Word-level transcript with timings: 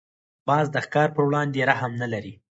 باز 0.47 0.65
د 0.71 0.75
ښکار 0.85 1.09
پر 1.15 1.23
وړاندې 1.27 1.67
رحم 1.69 1.91
نه 2.01 2.07
لري 2.13 2.33